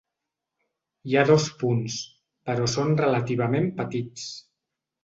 Hi 1.11 1.17
ha 1.19 1.25
dos 1.31 1.45
punts, 1.61 1.99
però 2.49 2.71
són 2.79 2.99
relativament 3.07 3.71
petits. 3.83 4.27